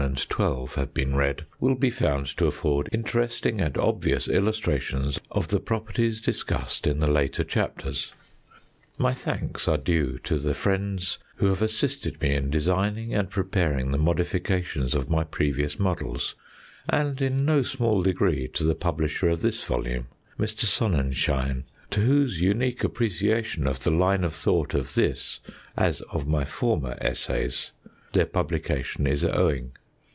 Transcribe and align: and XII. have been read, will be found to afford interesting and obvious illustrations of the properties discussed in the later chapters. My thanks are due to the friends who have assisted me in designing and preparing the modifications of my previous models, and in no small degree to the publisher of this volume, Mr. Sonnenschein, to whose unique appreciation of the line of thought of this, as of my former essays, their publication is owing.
and 0.01 0.17
XII. 0.19 0.65
have 0.77 0.95
been 0.95 1.15
read, 1.15 1.45
will 1.59 1.75
be 1.75 1.91
found 1.91 2.25
to 2.25 2.47
afford 2.47 2.89
interesting 2.91 3.61
and 3.61 3.77
obvious 3.77 4.27
illustrations 4.27 5.19
of 5.29 5.49
the 5.49 5.59
properties 5.59 6.19
discussed 6.19 6.87
in 6.87 6.99
the 6.99 7.11
later 7.11 7.43
chapters. 7.43 8.11
My 8.97 9.13
thanks 9.13 9.67
are 9.67 9.77
due 9.77 10.17
to 10.23 10.39
the 10.39 10.55
friends 10.55 11.19
who 11.35 11.45
have 11.49 11.61
assisted 11.61 12.19
me 12.19 12.33
in 12.33 12.49
designing 12.49 13.13
and 13.13 13.29
preparing 13.29 13.91
the 13.91 13.99
modifications 13.99 14.95
of 14.95 15.07
my 15.11 15.23
previous 15.23 15.77
models, 15.77 16.33
and 16.89 17.21
in 17.21 17.45
no 17.45 17.61
small 17.61 18.01
degree 18.01 18.47
to 18.55 18.63
the 18.63 18.73
publisher 18.73 19.29
of 19.29 19.41
this 19.43 19.63
volume, 19.63 20.07
Mr. 20.39 20.65
Sonnenschein, 20.65 21.63
to 21.91 21.99
whose 21.99 22.41
unique 22.41 22.83
appreciation 22.83 23.67
of 23.67 23.83
the 23.83 23.91
line 23.91 24.23
of 24.23 24.33
thought 24.33 24.73
of 24.73 24.95
this, 24.95 25.41
as 25.77 26.01
of 26.09 26.25
my 26.27 26.43
former 26.43 26.97
essays, 26.99 27.69
their 28.13 28.25
publication 28.25 29.05
is 29.05 29.23
owing. 29.23 29.73